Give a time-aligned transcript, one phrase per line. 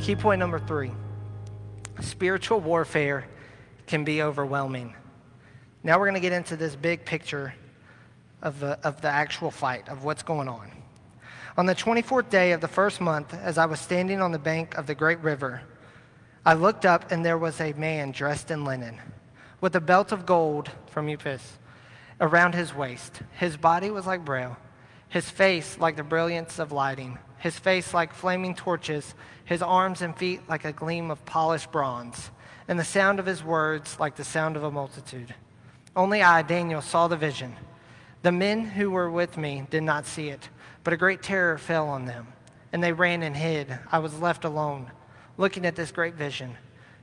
[0.00, 0.92] Key point number three
[2.00, 3.26] spiritual warfare
[3.86, 4.94] can be overwhelming.
[5.82, 7.52] Now we're going to get into this big picture
[8.40, 10.70] of the, of the actual fight, of what's going on.
[11.56, 14.78] On the 24th day of the first month, as I was standing on the bank
[14.78, 15.62] of the great river,
[16.46, 19.00] I looked up and there was a man dressed in linen,
[19.60, 21.42] with a belt of gold from Uphaz
[22.20, 23.20] around his waist.
[23.32, 24.56] His body was like beryl,
[25.08, 30.16] his face like the brilliance of lighting, his face like flaming torches, his arms and
[30.16, 32.30] feet like a gleam of polished bronze,
[32.66, 35.34] and the sound of his words like the sound of a multitude.
[35.96, 37.56] Only I, Daniel, saw the vision.
[38.22, 40.48] The men who were with me did not see it,
[40.84, 42.26] but a great terror fell on them,
[42.72, 43.78] and they ran and hid.
[43.90, 44.90] I was left alone,
[45.36, 46.56] looking at this great vision.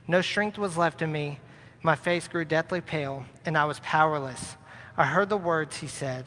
[0.06, 1.40] No strength was left in me.
[1.82, 4.56] My face grew deathly pale, and I was powerless.
[4.96, 6.26] I heard the words he said,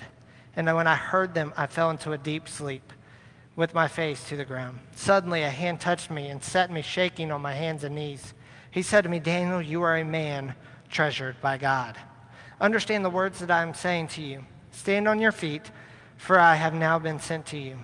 [0.56, 2.92] and when I heard them, I fell into a deep sleep
[3.60, 4.80] with my face to the ground.
[4.96, 8.34] Suddenly, a hand touched me and set me shaking on my hands and knees.
[8.72, 10.56] He said to me, Daniel, you are a man
[10.90, 11.98] treasured by God.
[12.62, 14.46] Understand the words that I am saying to you.
[14.72, 15.72] Stand on your feet,
[16.16, 17.80] for I have now been sent to you.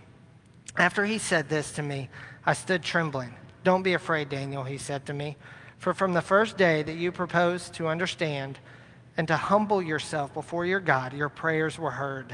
[0.78, 2.08] After he said this to me,
[2.46, 3.36] I stood trembling.
[3.66, 5.36] Don't be afraid, Daniel, he said to me,
[5.78, 8.60] for from the first day that you proposed to understand
[9.18, 12.34] and to humble yourself before your God, your prayers were heard.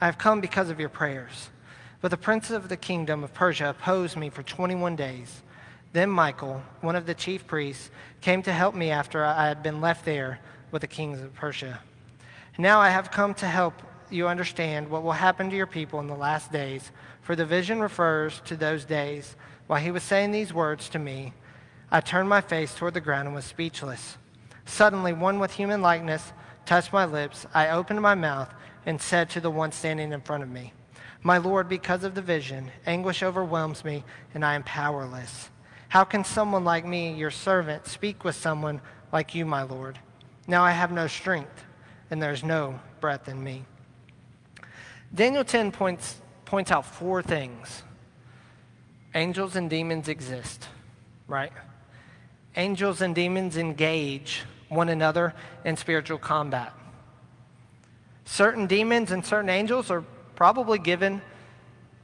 [0.00, 1.50] I have come because of your prayers.
[2.00, 5.42] But the prince of the kingdom of Persia opposed me for 21 days.
[5.92, 9.80] Then Michael, one of the chief priests, came to help me after I had been
[9.80, 10.38] left there
[10.70, 11.80] with the kings of Persia.
[12.58, 13.74] Now I have come to help
[14.10, 16.90] you understand what will happen to your people in the last days,
[17.22, 19.36] for the vision refers to those days.
[19.66, 21.32] While he was saying these words to me,
[21.90, 24.16] I turned my face toward the ground and was speechless.
[24.64, 26.32] Suddenly, one with human likeness
[26.66, 27.46] touched my lips.
[27.52, 28.52] I opened my mouth
[28.86, 30.72] and said to the one standing in front of me,
[31.22, 34.04] My Lord, because of the vision, anguish overwhelms me,
[34.34, 35.50] and I am powerless.
[35.88, 38.80] How can someone like me, your servant, speak with someone
[39.12, 39.98] like you, my Lord?
[40.46, 41.64] Now I have no strength,
[42.10, 43.64] and there is no breath in me.
[45.14, 47.82] Daniel 10 points, points out four things
[49.14, 50.68] angels and demons exist,
[51.26, 51.52] right?
[52.56, 56.72] Angels and demons engage one another in spiritual combat.
[58.24, 60.04] Certain demons and certain angels are
[60.40, 61.20] probably given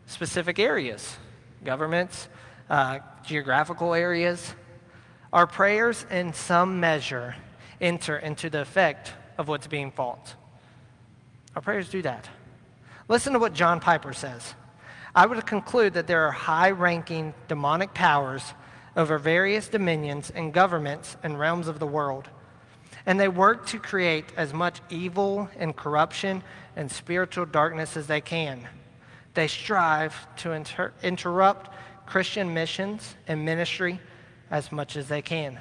[0.04, 1.16] specific areas,
[1.64, 2.28] governments,
[2.68, 4.54] uh, geographical areas.
[5.32, 7.34] Our prayers, in some measure,
[7.80, 10.34] enter into the effect of what's being fought.
[11.54, 12.28] Our prayers do that.
[13.08, 14.54] Listen to what John Piper says.
[15.14, 18.52] I would conclude that there are high ranking demonic powers
[18.98, 22.28] over various dominions and governments and realms of the world.
[23.06, 26.42] And they work to create as much evil and corruption
[26.74, 28.66] and spiritual darkness as they can.
[29.34, 31.70] They strive to inter- interrupt
[32.06, 34.00] Christian missions and ministry
[34.50, 35.58] as much as they can.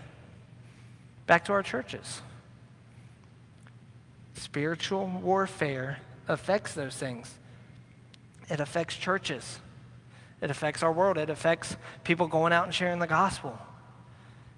[1.28, 2.22] Back to our churches.
[4.34, 7.34] Spiritual warfare affects those things.
[8.50, 9.60] It affects churches.
[10.42, 11.18] It affects our world.
[11.18, 13.58] It affects people going out and sharing the gospel.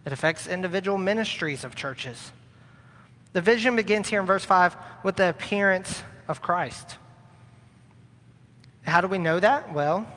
[0.05, 2.31] It affects individual ministries of churches.
[3.33, 6.97] The vision begins here in verse 5 with the appearance of Christ.
[8.83, 9.73] How do we know that?
[9.73, 10.07] Well,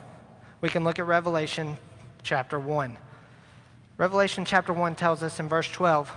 [0.61, 1.77] we can look at Revelation
[2.23, 2.97] chapter 1.
[3.97, 6.11] Revelation chapter 1 tells us in verse 12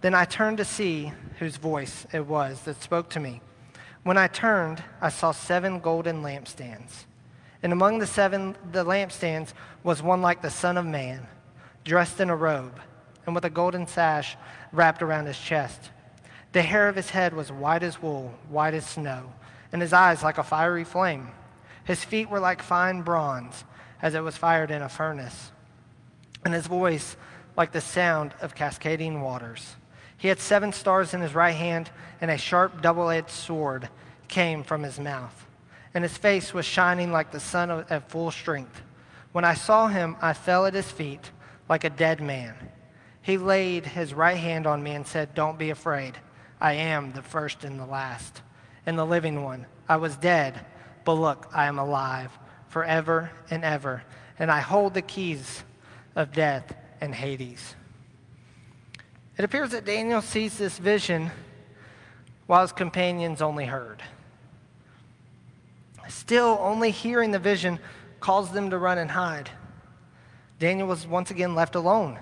[0.00, 3.40] Then I turned to see whose voice it was that spoke to me.
[4.02, 7.04] When I turned, I saw seven golden lampstands.
[7.62, 9.52] And among the seven the lampstands
[9.82, 11.26] was one like the Son of Man,
[11.84, 12.80] dressed in a robe,
[13.26, 14.36] and with a golden sash
[14.72, 15.90] wrapped around his chest.
[16.52, 19.32] The hair of his head was white as wool, white as snow,
[19.72, 21.28] and his eyes like a fiery flame.
[21.84, 23.64] His feet were like fine bronze,
[24.00, 25.52] as it was fired in a furnace,
[26.44, 27.16] and his voice
[27.56, 29.76] like the sound of cascading waters.
[30.16, 31.90] He had seven stars in his right hand,
[32.20, 33.88] and a sharp double edged sword
[34.26, 35.46] came from his mouth.
[35.94, 38.82] And his face was shining like the sun at full strength.
[39.32, 41.30] When I saw him, I fell at his feet
[41.68, 42.54] like a dead man.
[43.22, 46.18] He laid his right hand on me and said, Don't be afraid.
[46.60, 48.42] I am the first and the last,
[48.86, 49.66] and the living one.
[49.88, 50.64] I was dead,
[51.04, 52.30] but look, I am alive
[52.68, 54.02] forever and ever,
[54.38, 55.62] and I hold the keys
[56.16, 57.74] of death and Hades.
[59.36, 61.30] It appears that Daniel sees this vision
[62.46, 64.02] while his companions only heard.
[66.08, 67.78] Still, only hearing the vision
[68.20, 69.50] caused them to run and hide.
[70.58, 72.18] Daniel was once again left alone,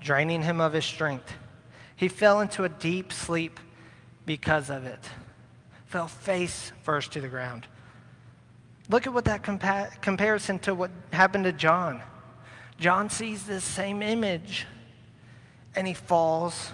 [0.00, 1.34] draining him of his strength.
[1.98, 3.58] He fell into a deep sleep
[4.24, 5.00] because of it,
[5.86, 7.66] fell face first to the ground.
[8.88, 12.00] Look at what that compa- comparison to what happened to John.
[12.78, 14.64] John sees this same image
[15.74, 16.70] and he falls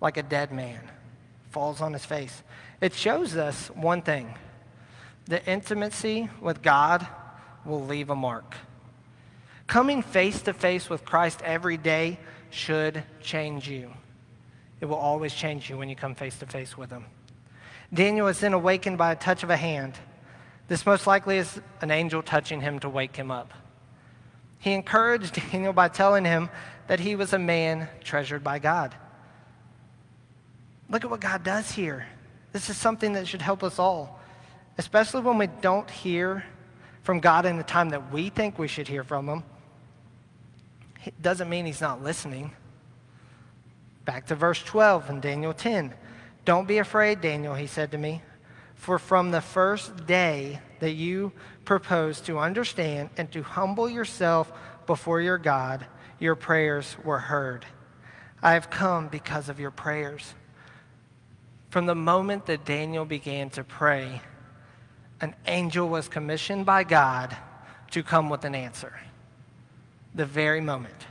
[0.00, 0.80] like a dead man,
[1.50, 2.42] falls on his face.
[2.80, 4.34] It shows us one thing
[5.26, 7.06] the intimacy with God
[7.66, 8.56] will leave a mark.
[9.66, 13.92] Coming face to face with Christ every day should change you.
[14.80, 17.04] It will always change you when you come face to face with Him.
[17.92, 19.94] Daniel is then awakened by a touch of a hand.
[20.68, 23.52] This most likely is an angel touching him to wake him up.
[24.58, 26.48] He encouraged Daniel by telling him
[26.86, 28.94] that he was a man treasured by God.
[30.88, 32.06] Look at what God does here.
[32.52, 34.20] This is something that should help us all,
[34.78, 36.44] especially when we don't hear
[37.02, 39.44] from God in the time that we think we should hear from Him.
[41.04, 42.52] It doesn't mean He's not listening.
[44.10, 45.94] Back to verse 12 in Daniel 10.
[46.44, 48.22] Don't be afraid, Daniel, he said to me,
[48.74, 51.30] for from the first day that you
[51.64, 54.52] proposed to understand and to humble yourself
[54.84, 55.86] before your God,
[56.18, 57.64] your prayers were heard.
[58.42, 60.34] I have come because of your prayers.
[61.68, 64.22] From the moment that Daniel began to pray,
[65.20, 67.36] an angel was commissioned by God
[67.92, 68.98] to come with an answer.
[70.16, 71.06] The very moment.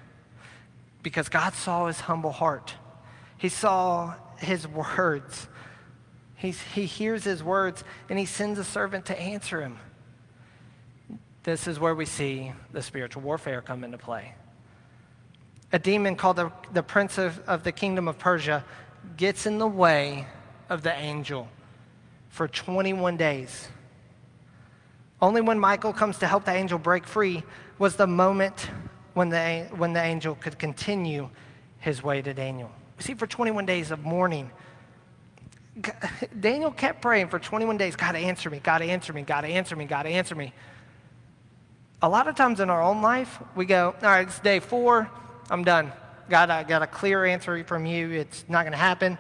[1.02, 2.74] Because God saw his humble heart.
[3.40, 5.48] He saw his words.
[6.36, 9.80] He's, he hears his words and he sends a servant to answer him.
[11.44, 14.36] This is where we see the spiritual warfare come into play.
[15.72, 18.66] A demon called the, the prince of, of the kingdom of Persia
[19.16, 20.28] gets in the way
[20.68, 21.48] of the angel
[22.28, 23.70] for 21 days.
[25.22, 27.44] Only when Michael comes to help the angel break free
[27.78, 28.70] was the moment
[29.14, 31.30] when the, when the angel could continue
[31.80, 32.72] his way to Daniel.
[33.00, 34.52] See, for 21 days of mourning,
[36.40, 39.86] Daniel kept praying for 21 days God, answer me, God, answer me, God, answer me,
[39.86, 40.54] God, answer me.
[42.02, 45.10] A lot of times in our own life, we go, All right, it's day four,
[45.50, 45.92] I'm done.
[46.30, 49.18] God, I got a clear answer from you, it's not going to happen.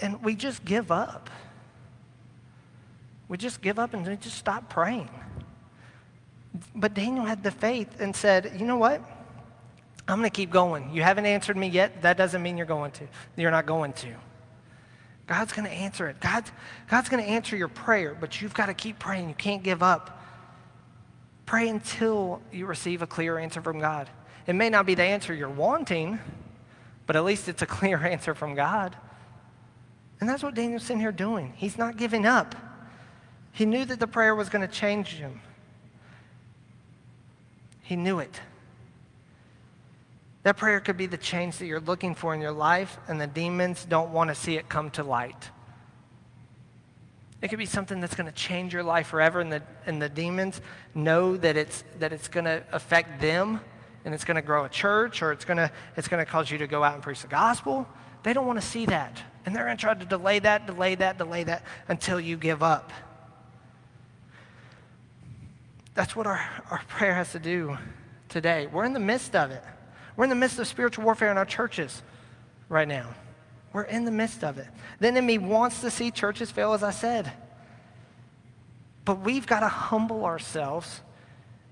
[0.00, 1.30] And we just give up.
[3.28, 5.08] We just give up and we just stop praying.
[6.74, 9.02] But Daniel had the faith and said, You know what?
[10.06, 10.90] I'm going to keep going.
[10.92, 12.02] You haven't answered me yet.
[12.02, 13.08] That doesn't mean you're going to.
[13.36, 14.14] You're not going to.
[15.26, 16.20] God's going to answer it.
[16.20, 16.52] God's,
[16.90, 19.28] God's going to answer your prayer, but you've got to keep praying.
[19.28, 20.20] You can't give up.
[21.46, 24.10] Pray until you receive a clear answer from God.
[24.46, 26.18] It may not be the answer you're wanting,
[27.06, 28.96] but at least it's a clear answer from God.
[30.20, 31.54] And that's what Daniel's sitting here doing.
[31.56, 32.54] He's not giving up.
[33.52, 35.40] He knew that the prayer was going to change him.
[37.82, 38.40] He knew it.
[40.44, 43.26] That prayer could be the change that you're looking for in your life, and the
[43.26, 45.50] demons don't want to see it come to light.
[47.40, 50.08] It could be something that's going to change your life forever, and the, and the
[50.08, 50.60] demons
[50.94, 53.60] know that it's, that it's going to affect them,
[54.04, 56.50] and it's going to grow a church, or it's going to, it's going to cause
[56.50, 57.86] you to go out and preach the gospel.
[58.22, 59.22] They don't want to see that.
[59.46, 62.62] And they're going to try to delay that, delay that, delay that until you give
[62.62, 62.92] up.
[65.94, 67.78] That's what our, our prayer has to do
[68.28, 68.66] today.
[68.66, 69.62] We're in the midst of it.
[70.16, 72.02] We're in the midst of spiritual warfare in our churches
[72.68, 73.08] right now.
[73.72, 74.68] We're in the midst of it.
[75.00, 77.32] The enemy wants to see churches fail, as I said.
[79.04, 81.00] But we've got to humble ourselves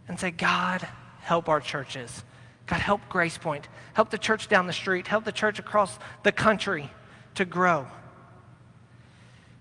[0.09, 0.87] and say, God,
[1.21, 2.25] help our churches.
[2.67, 3.69] God, help Grace Point.
[3.95, 5.07] Help the church down the street.
[5.07, 6.91] Help the church across the country
[7.37, 7.87] to grow.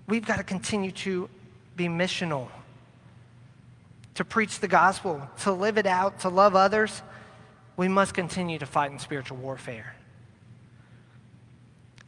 [0.07, 1.29] We've got to continue to
[1.75, 2.47] be missional,
[4.15, 7.01] to preach the gospel, to live it out, to love others,
[7.77, 9.95] we must continue to fight in spiritual warfare.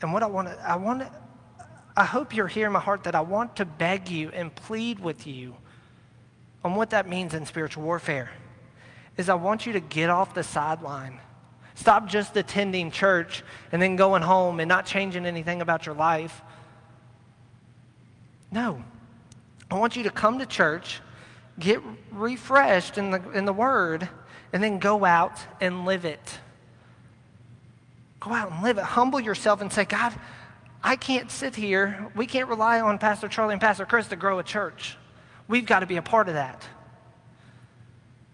[0.02, 1.12] And what I want to, I want to,
[1.96, 5.00] I hope you're here in my heart that I want to beg you and plead
[5.00, 5.56] with you
[6.64, 8.32] on what that means in spiritual warfare.
[9.16, 11.20] Is I want you to get off the sideline.
[11.76, 16.42] Stop just attending church and then going home and not changing anything about your life.
[18.52, 18.84] No.
[19.72, 21.02] I want you to come to church,
[21.60, 24.08] get refreshed in the, in the Word,
[24.54, 26.40] and then go out and live it.
[28.20, 28.84] Go out and live it.
[28.84, 30.14] Humble yourself and say, God,
[30.82, 32.12] I can't sit here.
[32.16, 34.96] We can't rely on Pastor Charlie and Pastor Chris to grow a church.
[35.48, 36.66] We've got to be a part of that.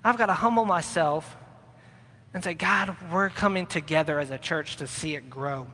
[0.03, 1.37] I've got to humble myself
[2.33, 5.67] and say, God, we're coming together as a church to see it grow.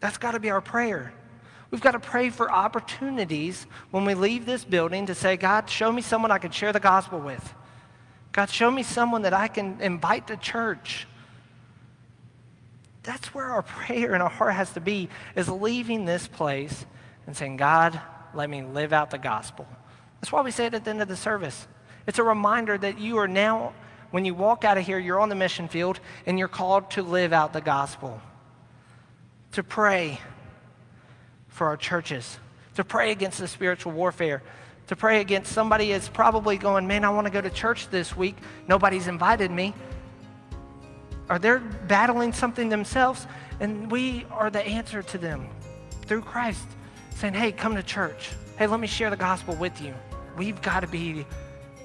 [0.00, 1.12] That's got to be our prayer.
[1.70, 5.90] We've got to pray for opportunities when we leave this building to say, God, show
[5.90, 7.54] me someone I can share the gospel with.
[8.36, 11.08] God, show me someone that I can invite to church.
[13.02, 16.84] That's where our prayer and our heart has to be, is leaving this place
[17.26, 17.98] and saying, God,
[18.34, 19.66] let me live out the gospel.
[20.20, 21.66] That's why we say it at the end of the service.
[22.06, 23.72] It's a reminder that you are now,
[24.10, 27.02] when you walk out of here, you're on the mission field and you're called to
[27.02, 28.20] live out the gospel,
[29.52, 30.20] to pray
[31.48, 32.38] for our churches,
[32.74, 34.42] to pray against the spiritual warfare,
[34.86, 38.16] to pray against somebody is probably going, Man, I want to go to church this
[38.16, 38.36] week.
[38.68, 39.74] Nobody's invited me.
[41.28, 43.26] Or they're battling something themselves,
[43.58, 45.48] and we are the answer to them
[46.02, 46.66] through Christ,
[47.16, 48.30] saying, Hey, come to church.
[48.58, 49.94] Hey, let me share the gospel with you.
[50.36, 51.26] We've got to be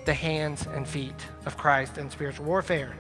[0.06, 1.16] the hands and feet
[1.46, 2.96] of Christ in spiritual warfare.